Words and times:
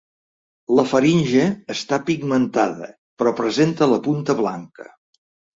La 0.79 0.85
faringe 0.93 1.43
està 1.75 2.01
pigmentada 2.09 2.89
però 3.21 3.37
presenta 3.43 3.93
la 3.93 4.03
punta 4.09 4.39
blanca. 4.45 4.91